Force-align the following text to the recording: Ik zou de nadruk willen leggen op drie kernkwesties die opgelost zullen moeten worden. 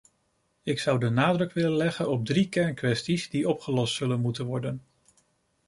Ik 0.63 0.79
zou 0.79 0.99
de 0.99 1.09
nadruk 1.09 1.53
willen 1.53 1.75
leggen 1.77 2.09
op 2.09 2.25
drie 2.25 2.49
kernkwesties 2.49 3.29
die 3.29 3.49
opgelost 3.49 3.95
zullen 3.95 4.19
moeten 4.21 4.45
worden. 4.45 4.81